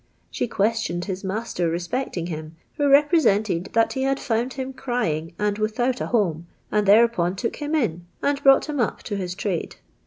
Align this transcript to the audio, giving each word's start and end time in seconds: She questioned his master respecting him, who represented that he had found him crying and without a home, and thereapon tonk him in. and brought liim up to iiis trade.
She 0.31 0.47
questioned 0.47 1.05
his 1.05 1.23
master 1.23 1.69
respecting 1.69 2.25
him, 2.25 2.55
who 2.77 2.89
represented 2.89 3.69
that 3.73 3.93
he 3.93 4.01
had 4.01 4.19
found 4.19 4.53
him 4.53 4.73
crying 4.73 5.35
and 5.37 5.59
without 5.59 6.01
a 6.01 6.07
home, 6.07 6.47
and 6.71 6.87
thereapon 6.87 7.35
tonk 7.35 7.57
him 7.57 7.75
in. 7.75 8.07
and 8.23 8.41
brought 8.41 8.63
liim 8.65 8.81
up 8.81 9.03
to 9.03 9.15
iiis 9.15 9.35
trade. 9.37 9.75